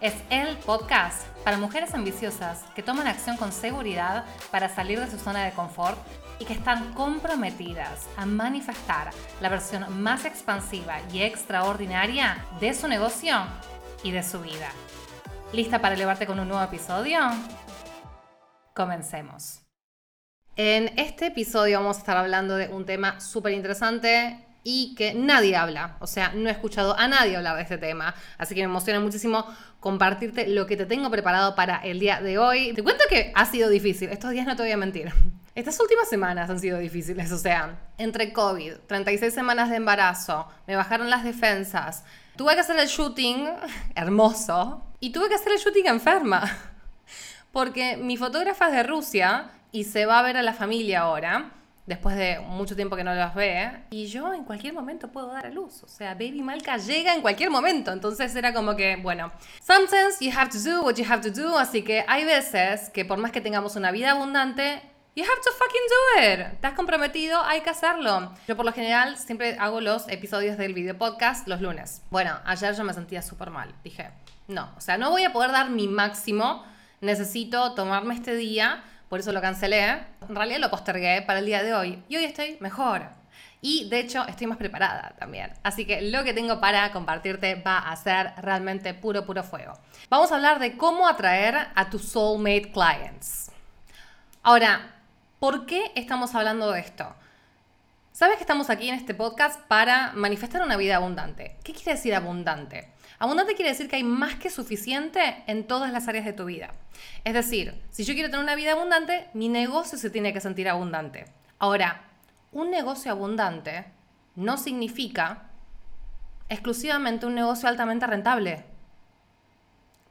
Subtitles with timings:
[0.00, 5.18] es el podcast para mujeres ambiciosas que toman acción con seguridad para salir de su
[5.18, 5.98] zona de confort
[6.38, 9.10] y que están comprometidas a manifestar
[9.40, 13.36] la versión más expansiva y extraordinaria de su negocio
[14.02, 14.70] y de su vida.
[15.52, 17.20] ¿Lista para elevarte con un nuevo episodio?
[18.74, 19.60] Comencemos.
[20.56, 25.54] En este episodio vamos a estar hablando de un tema súper interesante y que nadie
[25.54, 25.96] habla.
[26.00, 28.14] O sea, no he escuchado a nadie hablar de este tema.
[28.38, 29.46] Así que me emociona muchísimo
[29.78, 32.72] compartirte lo que te tengo preparado para el día de hoy.
[32.72, 34.08] Te cuento que ha sido difícil.
[34.08, 35.12] Estos días no te voy a mentir.
[35.54, 37.30] Estas últimas semanas han sido difíciles.
[37.30, 42.04] O sea, entre COVID, 36 semanas de embarazo, me bajaron las defensas.
[42.36, 43.50] Tuve que hacer el shooting
[43.94, 46.50] hermoso y tuve que hacer el shooting enferma.
[47.52, 51.52] Porque mi fotógrafa es de Rusia y se va a ver a la familia ahora
[51.86, 55.46] después de mucho tiempo que no las ve, y yo en cualquier momento puedo dar
[55.46, 55.82] a luz.
[55.82, 57.92] O sea, Baby Malca llega en cualquier momento.
[57.92, 59.32] Entonces era como que, bueno,
[59.62, 61.58] sometimes you have to do what you have to do.
[61.58, 64.82] Así que hay veces que por más que tengamos una vida abundante,
[65.16, 66.54] You have to fucking do it.
[66.54, 68.34] Estás comprometido, hay que hacerlo.
[68.48, 72.02] Yo por lo general siempre hago los episodios del video podcast los lunes.
[72.10, 73.72] Bueno, ayer yo me sentía súper mal.
[73.84, 74.10] Dije,
[74.48, 76.64] no, o sea, no voy a poder dar mi máximo.
[77.00, 78.82] Necesito tomarme este día
[79.14, 79.84] por eso lo cancelé.
[80.28, 83.10] En realidad lo postergué para el día de hoy y hoy estoy mejor.
[83.60, 85.52] Y de hecho estoy más preparada también.
[85.62, 89.78] Así que lo que tengo para compartirte va a ser realmente puro, puro fuego.
[90.10, 93.52] Vamos a hablar de cómo atraer a tus soulmate clients.
[94.42, 94.96] Ahora,
[95.38, 97.14] ¿por qué estamos hablando de esto?
[98.10, 101.56] Sabes que estamos aquí en este podcast para manifestar una vida abundante.
[101.62, 102.92] ¿Qué quiere decir abundante?
[103.18, 106.74] Abundante quiere decir que hay más que suficiente en todas las áreas de tu vida.
[107.24, 110.68] Es decir, si yo quiero tener una vida abundante, mi negocio se tiene que sentir
[110.68, 111.26] abundante.
[111.58, 112.02] Ahora,
[112.52, 113.84] un negocio abundante
[114.34, 115.50] no significa
[116.48, 118.64] exclusivamente un negocio altamente rentable.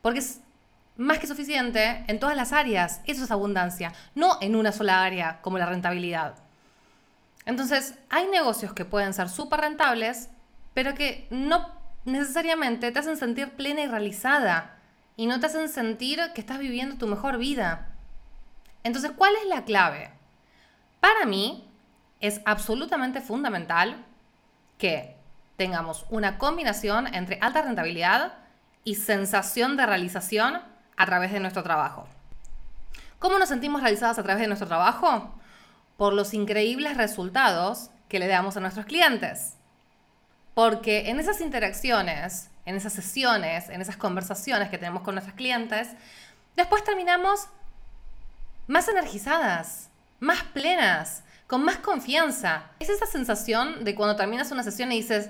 [0.01, 0.39] Porque es
[0.97, 3.01] más que suficiente en todas las áreas.
[3.05, 6.35] Eso es abundancia, no en una sola área como la rentabilidad.
[7.45, 10.29] Entonces, hay negocios que pueden ser súper rentables,
[10.73, 14.77] pero que no necesariamente te hacen sentir plena y realizada
[15.15, 17.87] y no te hacen sentir que estás viviendo tu mejor vida.
[18.83, 20.11] Entonces, ¿cuál es la clave?
[20.99, 21.69] Para mí
[22.19, 24.05] es absolutamente fundamental
[24.77, 25.17] que
[25.57, 28.33] tengamos una combinación entre alta rentabilidad
[28.83, 30.61] y sensación de realización
[30.97, 32.07] a través de nuestro trabajo.
[33.19, 35.33] ¿Cómo nos sentimos realizadas a través de nuestro trabajo?
[35.95, 39.57] Por los increíbles resultados que le damos a nuestros clientes.
[40.53, 45.89] Porque en esas interacciones, en esas sesiones, en esas conversaciones que tenemos con nuestros clientes,
[46.55, 47.47] después terminamos
[48.67, 52.63] más energizadas, más plenas, con más confianza.
[52.79, 55.29] Es esa sensación de cuando terminas una sesión y dices,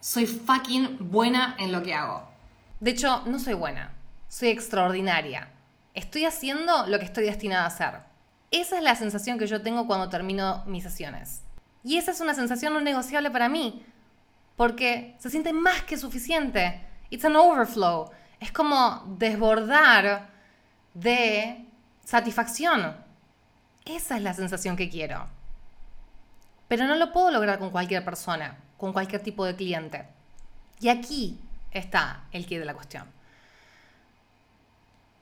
[0.00, 2.28] soy fucking buena en lo que hago.
[2.80, 3.92] De hecho, no soy buena,
[4.28, 5.48] soy extraordinaria.
[5.94, 8.00] Estoy haciendo lo que estoy destinada a hacer.
[8.50, 11.42] Esa es la sensación que yo tengo cuando termino mis sesiones.
[11.84, 13.84] Y esa es una sensación no negociable para mí,
[14.60, 16.82] porque se siente más que suficiente.
[17.08, 18.10] It's an overflow.
[18.38, 20.28] Es como desbordar
[20.92, 21.64] de
[22.04, 22.94] satisfacción.
[23.86, 25.26] Esa es la sensación que quiero.
[26.68, 30.04] Pero no lo puedo lograr con cualquier persona, con cualquier tipo de cliente.
[30.78, 33.06] Y aquí está el quid de la cuestión.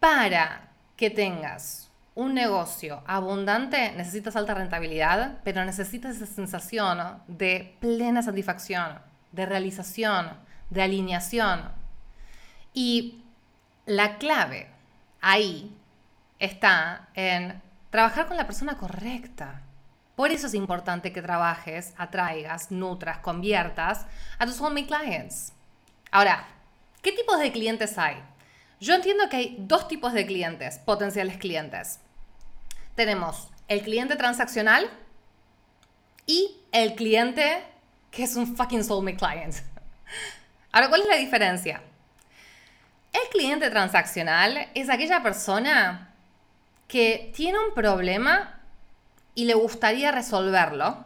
[0.00, 8.20] Para que tengas un negocio abundante, necesitas alta rentabilidad, pero necesitas esa sensación de plena
[8.20, 9.06] satisfacción,
[9.38, 10.36] de realización,
[10.68, 11.70] de alineación.
[12.74, 13.22] Y
[13.86, 14.68] la clave
[15.20, 15.74] ahí
[16.40, 19.62] está en trabajar con la persona correcta.
[20.16, 24.06] Por eso es importante que trabajes, atraigas, nutras, conviertas
[24.38, 25.52] a tus home clients.
[26.10, 26.48] Ahora,
[27.00, 28.16] ¿qué tipos de clientes hay?
[28.80, 32.00] Yo entiendo que hay dos tipos de clientes, potenciales clientes.
[32.96, 34.90] Tenemos el cliente transaccional
[36.26, 37.62] y el cliente
[38.18, 39.54] que es un fucking soulmate client.
[40.72, 41.80] Ahora, ¿cuál es la diferencia?
[43.12, 46.12] El cliente transaccional es aquella persona
[46.88, 48.58] que tiene un problema
[49.36, 51.04] y le gustaría resolverlo.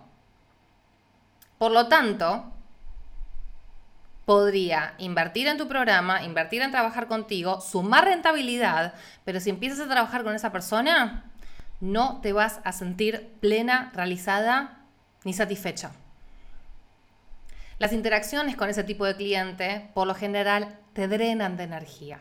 [1.58, 2.50] Por lo tanto,
[4.24, 8.94] podría invertir en tu programa, invertir en trabajar contigo, sumar rentabilidad,
[9.26, 11.30] pero si empiezas a trabajar con esa persona,
[11.78, 14.78] no te vas a sentir plena, realizada
[15.24, 15.92] ni satisfecha.
[17.82, 22.20] Las interacciones con ese tipo de cliente, por lo general, te drenan de energía.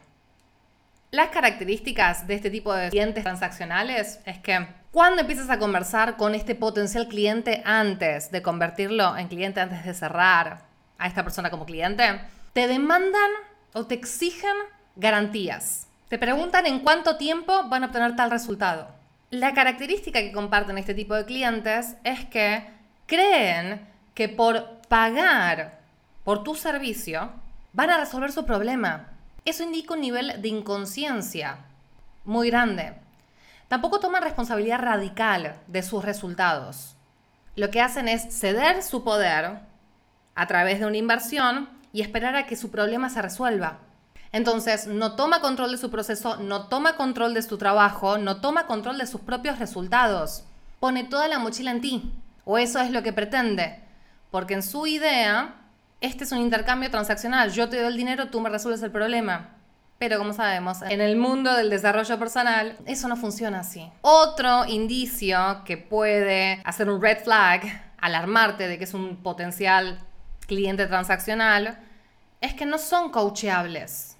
[1.11, 6.33] Las características de este tipo de clientes transaccionales es que cuando empiezas a conversar con
[6.33, 10.63] este potencial cliente antes de convertirlo en cliente, antes de cerrar
[10.97, 12.21] a esta persona como cliente,
[12.53, 13.29] te demandan
[13.73, 14.55] o te exigen
[14.95, 15.85] garantías.
[16.09, 18.87] Te preguntan en cuánto tiempo van a obtener tal resultado.
[19.29, 22.67] La característica que comparten este tipo de clientes es que
[23.05, 25.79] creen que por pagar
[26.25, 27.31] por tu servicio
[27.71, 29.07] van a resolver su problema.
[29.45, 31.59] Eso indica un nivel de inconsciencia
[32.25, 32.95] muy grande.
[33.69, 36.97] Tampoco toman responsabilidad radical de sus resultados.
[37.55, 39.59] Lo que hacen es ceder su poder
[40.35, 43.77] a través de una inversión y esperar a que su problema se resuelva.
[44.33, 48.67] Entonces, no toma control de su proceso, no toma control de su trabajo, no toma
[48.67, 50.43] control de sus propios resultados.
[50.81, 52.11] Pone toda la mochila en ti.
[52.43, 53.89] O eso es lo que pretende.
[54.31, 55.55] Porque en su idea,
[55.99, 57.51] este es un intercambio transaccional.
[57.51, 59.57] Yo te doy el dinero, tú me resuelves el problema.
[59.99, 63.87] Pero como sabemos, en el mundo del desarrollo personal, eso no funciona así.
[64.01, 69.99] Otro indicio que puede hacer un red flag, alarmarte de que es un potencial
[70.47, 71.77] cliente transaccional,
[72.39, 74.17] es que no son coacheables.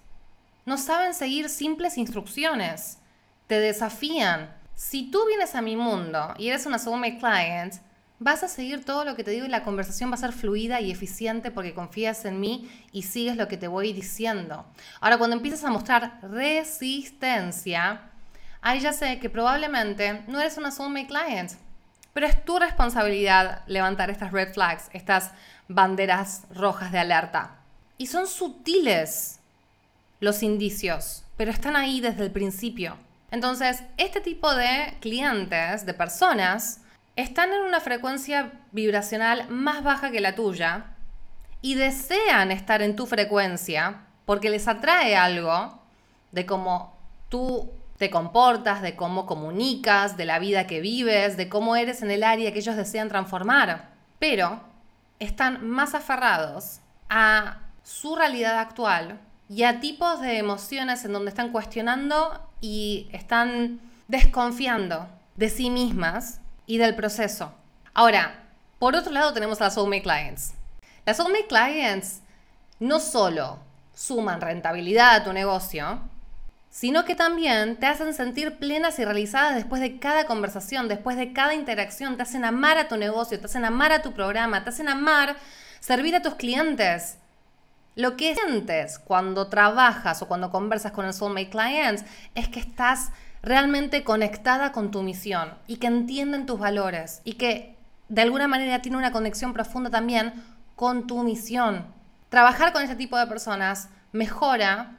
[0.65, 2.99] No saben seguir simples instrucciones.
[3.47, 4.53] Te desafían.
[4.75, 7.73] Si tú vienes a mi mundo y eres una soulmate client,
[8.21, 10.79] vas a seguir todo lo que te digo y la conversación va a ser fluida
[10.79, 14.63] y eficiente porque confías en mí y sigues lo que te voy diciendo.
[14.99, 18.01] Ahora, cuando empiezas a mostrar resistencia,
[18.61, 21.53] ahí ya sé que probablemente no eres una soulmate client,
[22.13, 25.31] pero es tu responsabilidad levantar estas red flags, estas
[25.67, 27.55] banderas rojas de alerta.
[27.97, 29.39] Y son sutiles
[30.19, 32.97] los indicios, pero están ahí desde el principio.
[33.31, 36.81] Entonces, este tipo de clientes, de personas,
[37.15, 40.85] están en una frecuencia vibracional más baja que la tuya
[41.61, 45.79] y desean estar en tu frecuencia porque les atrae algo
[46.31, 46.95] de cómo
[47.29, 52.09] tú te comportas, de cómo comunicas, de la vida que vives, de cómo eres en
[52.09, 53.89] el área que ellos desean transformar.
[54.17, 54.61] Pero
[55.19, 56.79] están más aferrados
[57.09, 59.19] a su realidad actual
[59.49, 66.39] y a tipos de emociones en donde están cuestionando y están desconfiando de sí mismas
[66.71, 67.51] y del proceso.
[67.93, 68.45] Ahora,
[68.79, 70.53] por otro lado tenemos a las Soulmate Clients.
[71.05, 72.21] Las Soulmate Clients
[72.79, 73.59] no solo
[73.93, 75.99] suman rentabilidad a tu negocio,
[76.69, 81.33] sino que también te hacen sentir plenas y realizadas después de cada conversación, después de
[81.33, 84.69] cada interacción, te hacen amar a tu negocio, te hacen amar a tu programa, te
[84.69, 85.35] hacen amar
[85.81, 87.17] servir a tus clientes.
[87.95, 93.09] Lo que sientes cuando trabajas o cuando conversas con el Soulmate Clients es que estás
[93.41, 97.75] realmente conectada con tu misión y que entienden tus valores y que
[98.09, 100.33] de alguna manera tiene una conexión profunda también
[100.75, 101.85] con tu misión.
[102.29, 104.97] Trabajar con este tipo de personas mejora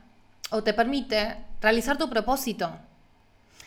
[0.50, 2.71] o te permite realizar tu propósito.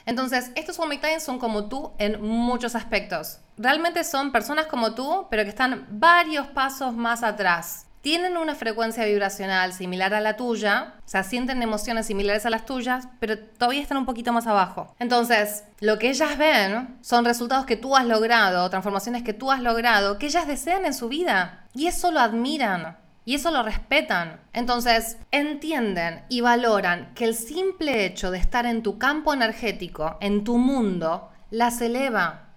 [0.06, 3.40] Entonces, estos One Clients son como tú en muchos aspectos.
[3.58, 9.04] Realmente son personas como tú, pero que están varios pasos más atrás tienen una frecuencia
[9.04, 13.82] vibracional similar a la tuya, o sea, sienten emociones similares a las tuyas, pero todavía
[13.82, 14.94] están un poquito más abajo.
[15.00, 19.60] Entonces, lo que ellas ven son resultados que tú has logrado, transformaciones que tú has
[19.60, 21.66] logrado, que ellas desean en su vida.
[21.74, 22.96] Y eso lo admiran.
[23.26, 24.40] Y eso lo respetan.
[24.54, 30.44] Entonces, entienden y valoran que el simple hecho de estar en tu campo energético, en
[30.44, 32.50] tu mundo, las eleva.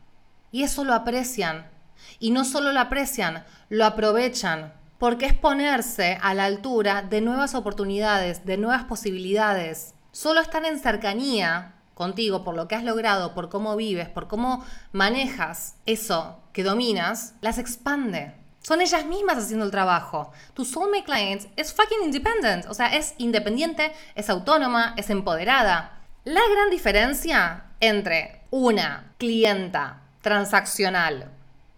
[0.52, 1.71] Y eso lo aprecian.
[2.19, 7.55] Y no solo lo aprecian, lo aprovechan porque es ponerse a la altura de nuevas
[7.55, 9.95] oportunidades, de nuevas posibilidades.
[10.12, 14.64] Solo estar en cercanía contigo por lo que has logrado, por cómo vives, por cómo
[14.93, 18.35] manejas eso que dominas, las expande.
[18.61, 20.33] Son ellas mismas haciendo el trabajo.
[20.55, 26.00] Tu soulmate client es fucking independent, o sea, es independiente, es autónoma, es empoderada.
[26.25, 31.31] La gran diferencia entre una clienta transaccional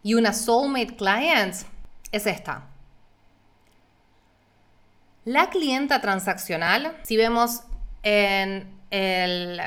[0.03, 1.55] y una soulmate client
[2.11, 2.70] es esta.
[5.27, 7.61] La clienta transaccional, si vemos
[8.03, 9.61] en el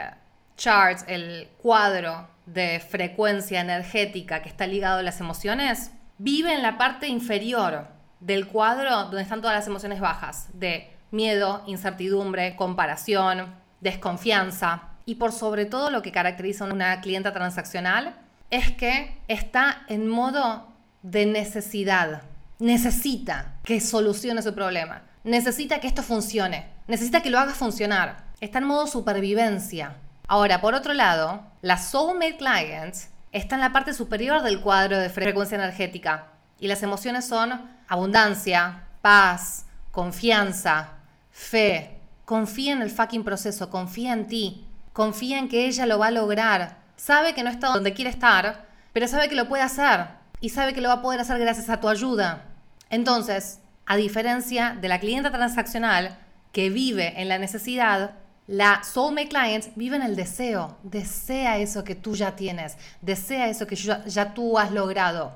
[0.58, 6.80] chart, el cuadro de frecuencia energética que está ligado a las emociones, vive en la
[6.80, 7.86] parte inferior
[8.20, 14.90] del cuadro donde están todas las emociones bajas, de miedo, incertidumbre, comparación, desconfianza.
[15.06, 18.16] Y por sobre todo lo que caracteriza a una clienta transaccional
[18.50, 20.68] es que está en modo
[21.04, 22.24] de necesidad.
[22.58, 28.26] Necesita que solucione su problema necesita que esto funcione, necesita que lo haga funcionar.
[28.42, 29.96] Está en modo supervivencia.
[30.28, 32.96] Ahora, por otro lado, la soulmate client
[33.32, 36.28] está en la parte superior del cuadro de frecuencia energética
[36.60, 40.90] y las emociones son abundancia, paz, confianza,
[41.32, 42.00] fe.
[42.26, 46.12] Confía en el fucking proceso, confía en ti, confía en que ella lo va a
[46.12, 46.78] lograr.
[46.96, 50.08] Sabe que no está donde quiere estar, pero sabe que lo puede hacer
[50.40, 52.46] y sabe que lo va a poder hacer gracias a tu ayuda.
[52.90, 56.18] Entonces, a diferencia de la clienta transaccional
[56.52, 58.16] que vive en la necesidad,
[58.48, 63.66] la soulmate client vive en el deseo, desea eso que tú ya tienes, desea eso
[63.68, 65.34] que ya, ya tú has logrado.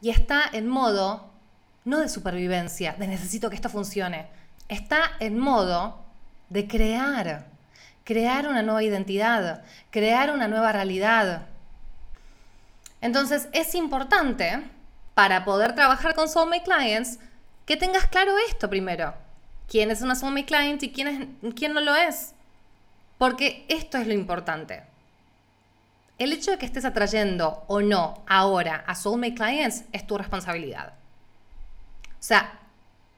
[0.00, 1.30] Y está en modo
[1.84, 4.26] no de supervivencia, de necesito que esto funcione.
[4.68, 6.04] Está en modo
[6.48, 7.46] de crear,
[8.04, 11.46] crear una nueva identidad, crear una nueva realidad.
[13.00, 14.62] Entonces es importante
[15.14, 17.18] para poder trabajar con Soulmate Clients
[17.70, 19.14] que tengas claro esto primero.
[19.68, 22.34] ¿Quién es una Soulmate Client y quién, quién no lo es?
[23.16, 24.82] Porque esto es lo importante.
[26.18, 30.94] El hecho de que estés atrayendo o no ahora a Soulmate Clients es tu responsabilidad.
[32.08, 32.58] O sea,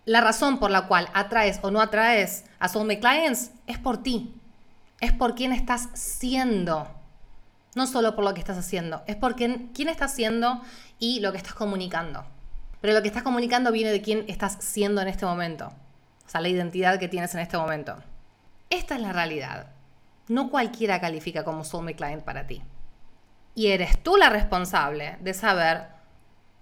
[0.05, 4.35] la razón por la cual atraes o no atraes a Soulmate Clients es por ti.
[5.01, 6.91] Es por quién estás siendo.
[7.75, 10.61] No solo por lo que estás haciendo, es por quién, quién estás siendo
[10.99, 12.27] y lo que estás comunicando.
[12.83, 15.73] Pero lo que estás comunicando viene de quién estás siendo en este momento.
[16.27, 17.97] O sea, la identidad que tienes en este momento.
[18.71, 19.69] Esta es la realidad.
[20.27, 22.61] No cualquiera califica como Soulmate Client para ti.
[23.55, 25.87] Y eres tú la responsable de saber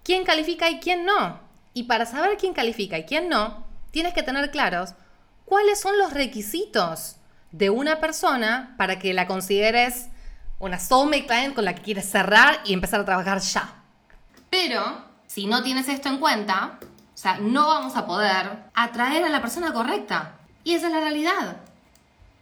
[0.03, 1.39] quién califica y quién no.
[1.73, 4.93] Y para saber quién califica y quién no, tienes que tener claros
[5.45, 7.15] cuáles son los requisitos
[7.51, 10.09] de una persona para que la consideres
[10.59, 13.73] una soulmate client con la que quieres cerrar y empezar a trabajar ya.
[14.51, 19.29] Pero si no tienes esto en cuenta, o sea, no vamos a poder atraer a
[19.29, 20.33] la persona correcta.
[20.65, 21.55] Y esa es la realidad.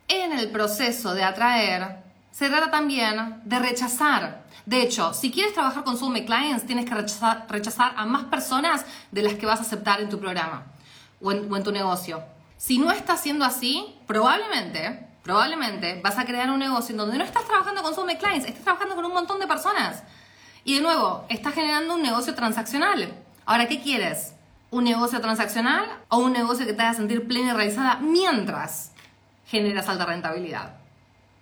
[0.07, 4.43] En el proceso de atraer, se trata también de rechazar.
[4.65, 9.21] De hecho, si quieres trabajar con Soulmate Clients, tienes que rechazar, a más personas de
[9.21, 10.63] las que vas a aceptar en tu programa
[11.21, 12.23] o en, tu negocio.
[12.57, 17.23] Si no está siendo así, probablemente, probablemente vas a crear un negocio en donde no
[17.23, 20.01] estás trabajando con Soulmate Clients, estás trabajando con un montón de personas.
[20.69, 23.11] Y de nuevo, estás generando un negocio transaccional.
[23.47, 24.33] Ahora, ¿qué quieres?
[24.69, 28.91] ¿Un negocio transaccional o un negocio que te haga sentir plena y realizada mientras
[29.47, 30.75] generas alta rentabilidad?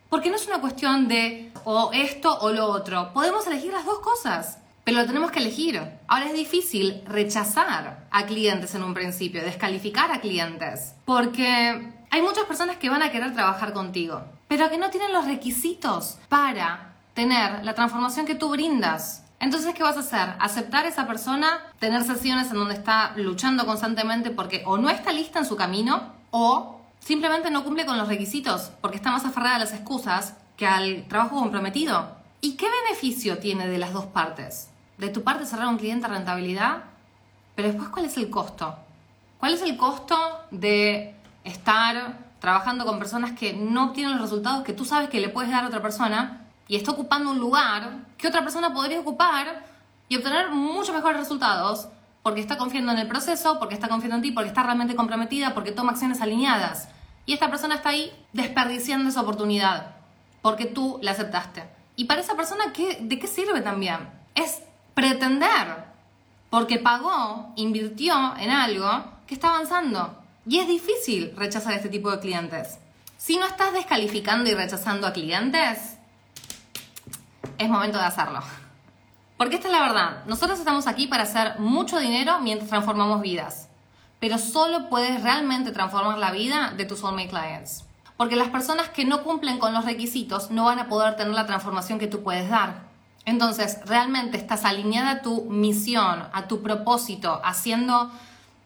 [0.09, 3.11] Porque no es una cuestión de o esto o lo otro.
[3.11, 5.77] Podemos elegir las dos cosas, pero lo tenemos que elegir.
[6.07, 12.45] Ahora es difícil rechazar a clientes en un principio, descalificar a clientes, porque hay muchas
[12.45, 17.65] personas que van a querer trabajar contigo, pero que no tienen los requisitos para tener
[17.65, 19.23] la transformación que tú brindas.
[19.39, 20.35] Entonces, ¿qué vas a hacer?
[20.39, 21.47] Aceptar a esa persona,
[21.79, 26.13] tener sesiones en donde está luchando constantemente porque o no está lista en su camino
[26.29, 30.67] o simplemente no cumple con los requisitos porque está más aferrada a las excusas que
[30.67, 32.07] al trabajo comprometido.
[32.39, 34.69] ¿Y qué beneficio tiene de las dos partes?
[34.99, 36.83] De tu parte cerrar un cliente a rentabilidad,
[37.55, 38.75] pero después ¿cuál es el costo?
[39.39, 40.15] ¿Cuál es el costo
[40.51, 45.29] de estar trabajando con personas que no obtienen los resultados que tú sabes que le
[45.29, 49.65] puedes dar a otra persona y está ocupando un lugar que otra persona podría ocupar
[50.09, 51.87] y obtener muchos mejores resultados
[52.23, 55.53] porque está confiando en el proceso, porque está confiando en ti, porque está realmente comprometida,
[55.53, 56.89] porque toma acciones alineadas.
[57.25, 59.95] Y esta persona está ahí desperdiciando esa oportunidad
[60.41, 61.63] porque tú la aceptaste.
[61.95, 63.97] Y para esa persona, ¿qué, ¿de qué sirve también?
[64.35, 64.61] Es
[64.93, 65.85] pretender,
[66.49, 70.21] porque pagó, invirtió en algo que está avanzando.
[70.45, 72.79] Y es difícil rechazar este tipo de clientes.
[73.17, 75.96] Si no estás descalificando y rechazando a clientes,
[77.57, 78.39] es momento de hacerlo.
[79.37, 83.69] Porque esta es la verdad, nosotros estamos aquí para hacer mucho dinero mientras transformamos vidas,
[84.19, 87.83] pero solo puedes realmente transformar la vida de tus soulmate clients.
[88.17, 91.45] Porque las personas que no cumplen con los requisitos no van a poder tener la
[91.45, 92.87] transformación que tú puedes dar.
[93.25, 98.11] Entonces, realmente estás alineada a tu misión, a tu propósito, haciendo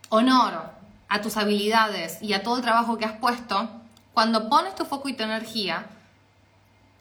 [0.08, 0.72] honor
[1.12, 3.70] a tus habilidades y a todo el trabajo que has puesto,
[4.14, 5.88] cuando pones tu foco y tu energía,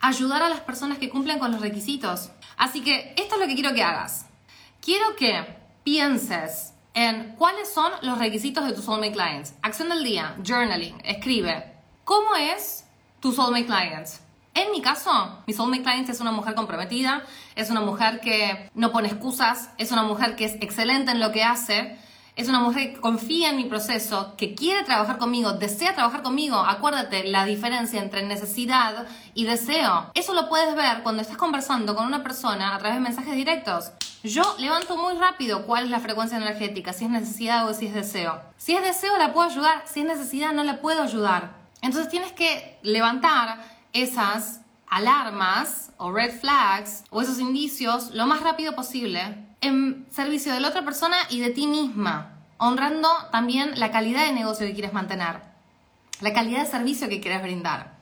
[0.01, 2.31] ayudar a las personas que cumplen con los requisitos.
[2.57, 4.27] Así que esto es lo que quiero que hagas.
[4.81, 9.55] Quiero que pienses en cuáles son los requisitos de tus soulmate clients.
[9.63, 11.73] Acción del día, journaling, escribe.
[12.05, 12.85] ¿Cómo es
[13.21, 14.21] tu soulmate clients?
[14.55, 17.23] En mi caso, mi soulmate clients es una mujer comprometida,
[17.55, 21.31] es una mujer que no pone excusas, es una mujer que es excelente en lo
[21.31, 21.97] que hace,
[22.37, 26.57] es una mujer que confía en mi proceso, que quiere trabajar conmigo, desea trabajar conmigo.
[26.57, 30.11] Acuérdate la diferencia entre necesidad y deseo.
[30.15, 33.93] Eso lo puedes ver cuando estás conversando con una persona a través de mensajes directos.
[34.23, 37.95] Yo levanto muy rápido cuál es la frecuencia energética, si es necesidad o si es
[37.95, 38.41] deseo.
[38.57, 41.55] Si es deseo la puedo ayudar, si es necesidad no la puedo ayudar.
[41.83, 48.75] Entonces tienes que levantar esas alarmas o red flags o esos indicios lo más rápido
[48.75, 54.27] posible en servicio de la otra persona y de ti misma, honrando también la calidad
[54.27, 55.41] de negocio que quieres mantener,
[56.21, 57.99] la calidad de servicio que quieres brindar.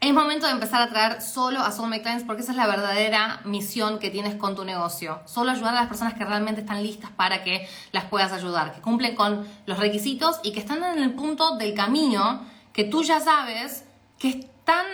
[0.00, 3.40] Es momento de empezar a traer solo a Soulmate Clients porque esa es la verdadera
[3.44, 5.22] misión que tienes con tu negocio.
[5.24, 8.82] Solo ayudar a las personas que realmente están listas para que las puedas ayudar, que
[8.82, 13.18] cumplen con los requisitos y que están en el punto del camino que tú ya
[13.20, 13.84] sabes
[14.18, 14.84] que están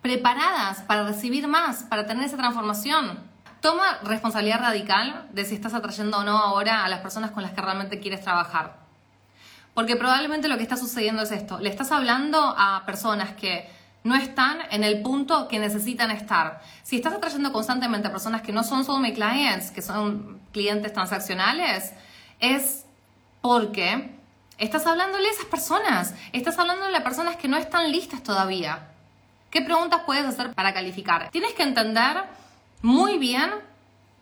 [0.00, 3.33] preparadas para recibir más, para tener esa transformación.
[3.64, 7.52] Toma responsabilidad radical de si estás atrayendo o no ahora a las personas con las
[7.52, 8.76] que realmente quieres trabajar.
[9.72, 11.58] Porque probablemente lo que está sucediendo es esto.
[11.60, 13.66] Le estás hablando a personas que
[14.02, 16.60] no están en el punto que necesitan estar.
[16.82, 21.94] Si estás atrayendo constantemente a personas que no son soulmate clients, que son clientes transaccionales,
[22.40, 22.84] es
[23.40, 24.10] porque
[24.58, 28.90] estás hablándole a esas personas, estás hablándole a personas que no están listas todavía.
[29.48, 31.30] ¿Qué preguntas puedes hacer para calificar?
[31.30, 32.43] Tienes que entender
[32.84, 33.50] muy bien,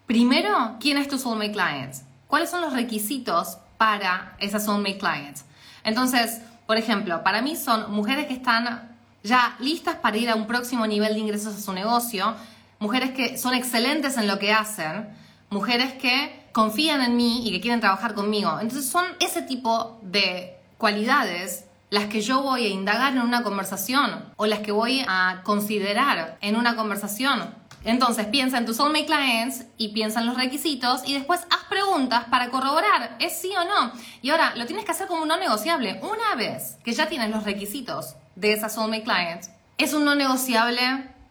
[0.07, 1.97] primero, quién es tu soulmate client,
[2.29, 5.45] cuáles son los requisitos para esas soulmate clients.
[5.83, 10.47] Entonces, por ejemplo, para mí son mujeres que están ya listas para ir a un
[10.47, 12.37] próximo nivel de ingresos a su negocio,
[12.79, 15.09] mujeres que son excelentes en lo que hacen,
[15.51, 18.61] mujeres que confían en mí y que quieren trabajar conmigo.
[18.61, 24.25] Entonces son ese tipo de cualidades las que yo voy a indagar en una conversación
[24.37, 27.55] o las que voy a considerar en una conversación.
[27.85, 32.25] Entonces piensa en tus soulmate clients y piensa en los requisitos y después haz preguntas
[32.31, 33.93] para corroborar es sí o no.
[34.23, 36.01] Y ahora lo tienes que hacer como un no negociable.
[36.03, 39.45] Una vez que ya tienes los requisitos de esa soulmate client,
[39.79, 40.81] es un no negociable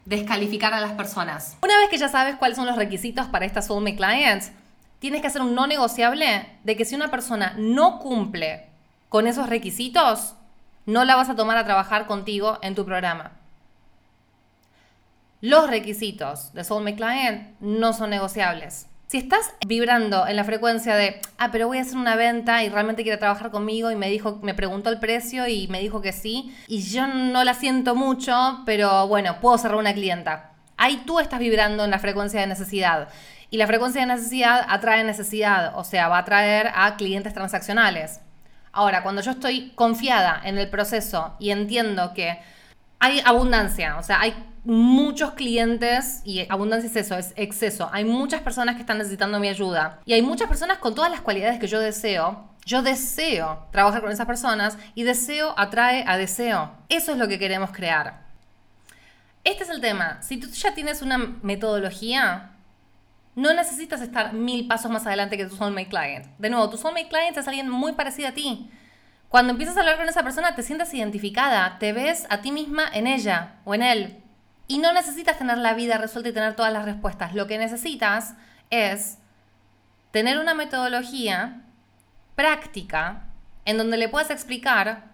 [0.06, 1.58] descalificar a las personas.
[1.62, 4.44] Una vez que ya sabes cuáles son los requisitos para esta soulmate client,
[5.00, 8.68] tienes que hacer un no negociable de que si una persona no cumple
[9.10, 10.36] con esos requisitos,
[10.86, 13.32] no la vas a tomar a trabajar contigo en tu programa.
[15.42, 18.86] Los requisitos de Soulmate Client no son negociables.
[19.08, 22.70] Si estás vibrando en la frecuencia de, ah, pero voy a hacer una venta y
[22.70, 26.12] realmente quiere trabajar conmigo y me dijo, me preguntó el precio y me dijo que
[26.14, 30.52] sí, y yo no la siento mucho, pero bueno, puedo cerrar una clienta.
[30.78, 33.10] Ahí tú estás vibrando en la frecuencia de necesidad.
[33.50, 38.22] Y la frecuencia de necesidad atrae necesidad, o sea, va a atraer a clientes transaccionales.
[38.72, 42.38] Ahora, cuando yo estoy confiada en el proceso y entiendo que
[43.02, 47.90] hay abundancia, o sea, hay muchos clientes y abundancia es eso, es exceso.
[47.92, 51.22] Hay muchas personas que están necesitando mi ayuda y hay muchas personas con todas las
[51.22, 52.48] cualidades que yo deseo.
[52.64, 56.72] Yo deseo trabajar con esas personas y deseo atrae a deseo.
[56.90, 58.22] Eso es lo que queremos crear.
[59.44, 60.22] Este es el tema.
[60.22, 62.52] Si tú ya tienes una metodología,
[63.36, 66.28] no necesitas estar mil pasos más adelante que tu soulmate client.
[66.38, 68.70] De nuevo, tu soulmate client es alguien muy parecido a ti.
[69.32, 72.84] Cuando empiezas a hablar con esa persona, te sientes identificada, te ves a ti misma
[72.92, 74.22] en ella o en él.
[74.68, 77.34] Y no necesitas tener la vida resuelta y tener todas las respuestas.
[77.34, 78.34] Lo que necesitas
[78.72, 79.20] es
[80.12, 81.62] tener una metodología
[82.36, 83.24] práctica
[83.64, 85.06] en donde le puedas explicar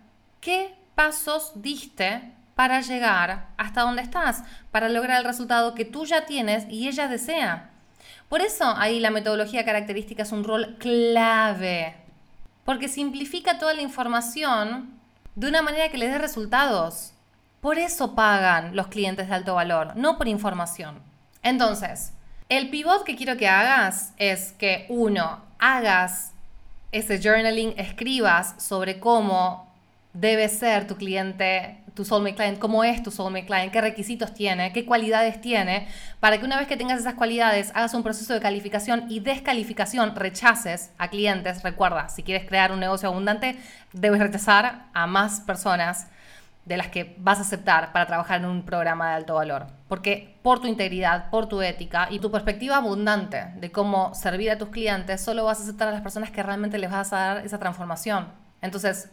[0.41, 6.25] qué pasos diste para llegar hasta donde estás, para lograr el resultado que tú ya
[6.25, 7.69] tienes y ella desea.
[8.30, 12.07] Por eso ahí la metodología característica es un rol clave,
[12.67, 14.89] porque simplifica toda la información
[15.36, 17.13] de una manera que le dé resultados.
[17.62, 20.99] Por eso pagan los clientes de alto valor, no por información.
[21.43, 22.12] Entonces,
[22.49, 26.34] el pivot que quiero que hagas es que uno, hagas
[26.91, 29.66] ese journaling, escribas sobre cómo
[30.19, 34.73] debe ser tu cliente, tu soulmate client, cómo es tu soulmate client, qué requisitos tiene,
[34.73, 35.88] qué cualidades tiene,
[36.19, 40.15] para que una vez que tengas esas cualidades hagas un proceso de calificación y descalificación,
[40.15, 41.62] rechaces a clientes.
[41.63, 43.58] Recuerda, si quieres crear un negocio abundante,
[43.93, 46.08] debes rechazar a más personas
[46.65, 49.67] de las que vas a aceptar para trabajar en un programa de alto valor.
[49.88, 54.58] Porque por tu integridad, por tu ética y tu perspectiva abundante de cómo servir a
[54.58, 57.45] tus clientes, solo vas a aceptar a las personas que realmente les vas a dar
[57.45, 58.27] esa transformación.
[58.62, 59.10] Entonces,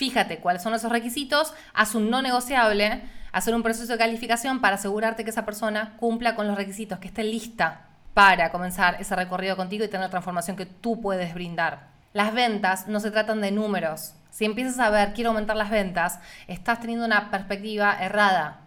[0.00, 4.76] fíjate cuáles son esos requisitos, haz un no negociable, hacer un proceso de calificación para
[4.76, 7.82] asegurarte que esa persona cumpla con los requisitos, que esté lista
[8.14, 11.88] para comenzar ese recorrido contigo y tener la transformación que tú puedes brindar.
[12.14, 16.18] Las ventas no se tratan de números, si empiezas a ver, quiero aumentar las ventas,
[16.48, 18.60] estás teniendo una perspectiva errada.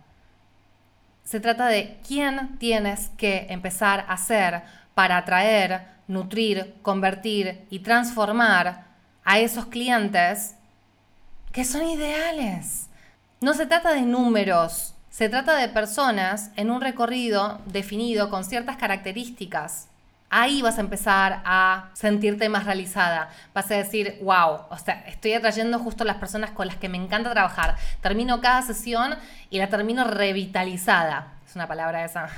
[1.24, 4.62] Se trata de quién tienes que empezar a ser
[4.93, 8.84] para atraer, nutrir, convertir y transformar
[9.26, 10.58] a esos clientes
[11.54, 12.88] que son ideales.
[13.39, 18.76] No se trata de números, se trata de personas en un recorrido definido con ciertas
[18.76, 19.88] características
[20.34, 23.30] ahí vas a empezar a sentirte más realizada.
[23.54, 26.98] Vas a decir, wow, o sea, estoy atrayendo justo las personas con las que me
[26.98, 27.76] encanta trabajar.
[28.02, 29.16] Termino cada sesión
[29.52, 31.34] y la termino revitalizada.
[31.48, 32.30] Es una palabra esa.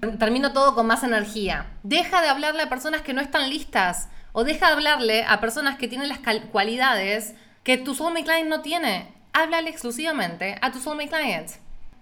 [0.18, 1.66] Termino todo con más energía.
[1.84, 4.08] Deja de hablarle a personas que no están listas.
[4.36, 6.18] O deja de hablarle a personas que tienen las
[6.50, 9.14] cualidades que tu soulmate client no tiene.
[9.32, 11.50] Háblale exclusivamente a tu soulmate client.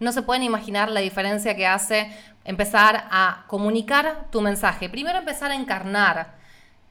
[0.01, 2.11] No se pueden imaginar la diferencia que hace
[2.45, 4.89] empezar a comunicar tu mensaje.
[4.89, 6.33] Primero empezar a encarnar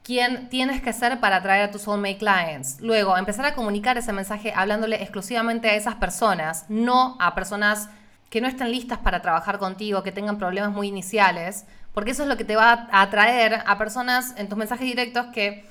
[0.04, 2.80] quién tienes que ser para atraer a tus soulmate clients.
[2.80, 7.90] Luego empezar a comunicar ese mensaje hablándole exclusivamente a esas personas, no a personas
[8.30, 12.30] que no estén listas para trabajar contigo, que tengan problemas muy iniciales, porque eso es
[12.30, 15.66] lo que te va a atraer a personas en tus mensajes directos que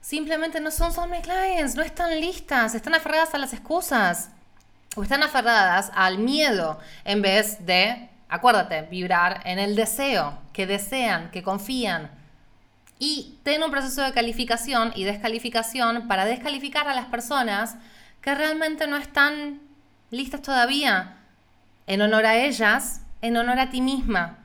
[0.00, 4.30] simplemente no son soulmate clients, no están listas, están aferradas a las excusas
[4.96, 11.30] o están aferradas al miedo en vez de, acuérdate, vibrar en el deseo, que desean,
[11.30, 12.10] que confían.
[12.98, 17.76] Y ten un proceso de calificación y descalificación para descalificar a las personas
[18.20, 19.60] que realmente no están
[20.10, 21.16] listas todavía
[21.86, 24.41] en honor a ellas, en honor a ti misma.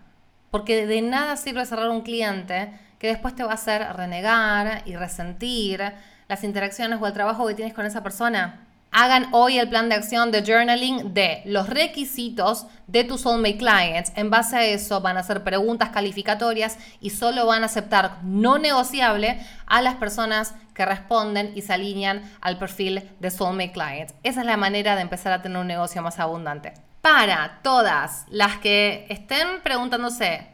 [0.52, 4.96] Porque de nada sirve cerrar un cliente que después te va a hacer renegar y
[4.96, 5.82] resentir
[6.28, 8.64] las interacciones o el trabajo que tienes con esa persona.
[8.92, 14.14] Hagan hoy el plan de acción de journaling de los requisitos de tu soulmate clients.
[14.16, 18.58] En base a eso van a hacer preguntas calificatorias y solo van a aceptar no
[18.58, 24.16] negociable a las personas que responden y se alinean al perfil de soulmate clients.
[24.24, 28.58] Esa es la manera de empezar a tener un negocio más abundante para todas las
[28.58, 30.46] que estén preguntándose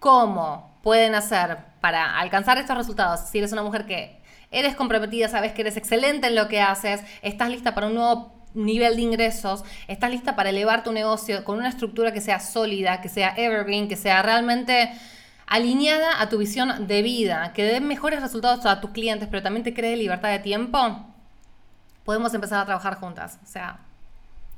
[0.00, 4.20] cómo pueden hacer para alcanzar estos resultados, si eres una mujer que
[4.50, 8.34] eres comprometida, sabes que eres excelente en lo que haces, estás lista para un nuevo
[8.54, 13.00] nivel de ingresos, estás lista para elevar tu negocio con una estructura que sea sólida,
[13.02, 14.92] que sea evergreen, que sea realmente
[15.46, 19.62] alineada a tu visión de vida, que dé mejores resultados a tus clientes, pero también
[19.62, 21.06] te cree libertad de tiempo,
[22.04, 23.38] podemos empezar a trabajar juntas.
[23.44, 23.78] O sea,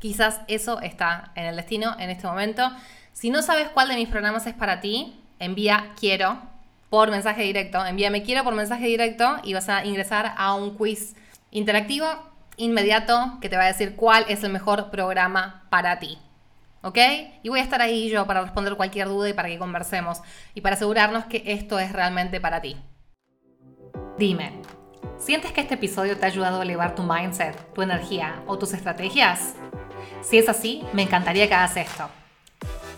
[0.02, 2.68] Quizás eso está en el destino en este momento.
[3.12, 6.42] Si no sabes cuál de mis programas es para ti, envía quiero
[6.90, 7.86] por mensaje directo.
[7.86, 11.14] Envíame quiero por mensaje directo y vas a ingresar a un quiz
[11.52, 12.08] interactivo
[12.56, 16.18] inmediato que te va a decir cuál es el mejor programa para ti.
[16.82, 16.98] ¿Ok?
[17.44, 20.20] Y voy a estar ahí yo para responder cualquier duda y para que conversemos
[20.52, 22.76] y para asegurarnos que esto es realmente para ti.
[24.18, 24.60] Dime,
[25.16, 28.74] ¿sientes que este episodio te ha ayudado a elevar tu mindset, tu energía o tus
[28.74, 29.54] estrategias?
[30.22, 32.08] Si es así, me encantaría que hagas esto.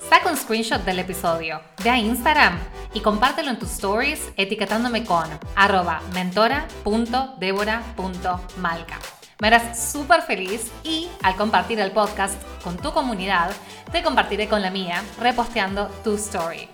[0.08, 2.58] Saca un screenshot del episodio, ve a Instagram
[2.92, 5.24] y compártelo en tus stories etiquetándome con
[5.56, 8.98] arroba mentora.debora.malca.
[9.40, 13.50] Me harás súper feliz y al compartir el podcast con tu comunidad,
[13.90, 16.68] te compartiré con la mía reposteando tu story.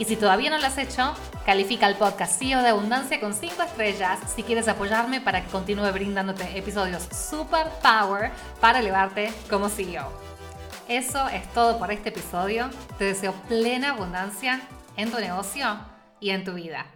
[0.00, 3.62] Y si todavía no lo has hecho, califica el podcast CEO de Abundancia con 5
[3.62, 8.30] estrellas si quieres apoyarme para que continúe brindándote episodios super power
[8.62, 10.10] para elevarte como CEO.
[10.88, 12.70] Eso es todo por este episodio.
[12.96, 14.62] Te deseo plena abundancia
[14.96, 15.78] en tu negocio
[16.18, 16.86] y en tu vida.